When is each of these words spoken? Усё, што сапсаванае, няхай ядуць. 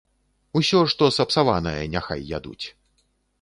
Усё, 0.59 0.79
што 0.93 1.09
сапсаванае, 1.17 1.75
няхай 1.97 2.25
ядуць. 2.37 2.65